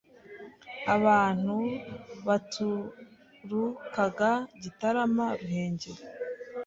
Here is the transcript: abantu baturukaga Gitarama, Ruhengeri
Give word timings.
abantu 0.95 1.55
baturukaga 2.27 4.31
Gitarama, 4.61 5.25
Ruhengeri 5.39 6.01